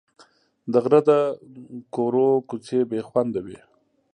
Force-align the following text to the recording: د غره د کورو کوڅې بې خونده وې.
د 0.71 0.73
غره 0.83 1.01
د 1.09 1.09
کورو 1.93 2.27
کوڅې 2.49 2.79
بې 2.89 2.99
خونده 3.07 3.39
وې. 3.45 3.59